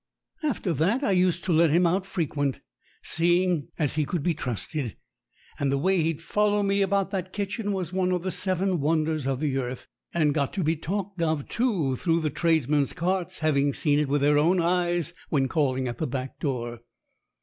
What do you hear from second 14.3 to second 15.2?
own eyes